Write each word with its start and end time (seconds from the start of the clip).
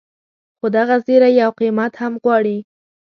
خو 0.59 0.67
دغه 0.77 0.95
زیری 1.05 1.31
یو 1.41 1.49
قیمت 1.59 1.93
هم 2.01 2.13
غواړي. 2.23 2.57